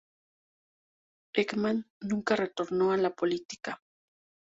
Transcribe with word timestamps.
Ekman 1.35 1.85
nunca 1.99 2.35
retornó 2.35 2.91
a 2.91 2.97
la 2.97 3.11
política. 3.13 3.79